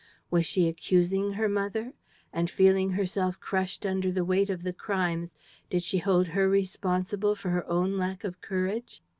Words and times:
Was 0.31 0.47
she 0.47 0.67
accusing 0.67 1.33
her 1.33 1.47
mother? 1.47 1.93
And, 2.33 2.49
feeling 2.49 2.89
herself 2.93 3.39
crushed 3.39 3.85
under 3.85 4.11
the 4.11 4.25
weight 4.25 4.49
of 4.49 4.63
the 4.63 4.73
crimes, 4.73 5.35
did 5.69 5.83
she 5.83 5.99
hold 5.99 6.29
her 6.29 6.49
responsible 6.49 7.35
for 7.35 7.49
her 7.51 7.69
own 7.69 7.97
lack 7.99 8.23
of 8.23 8.41
courage? 8.41 9.03